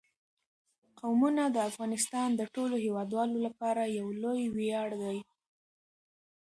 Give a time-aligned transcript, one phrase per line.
[0.99, 5.17] قومونه د افغانستان د ټولو هیوادوالو لپاره یو لوی ویاړ دی.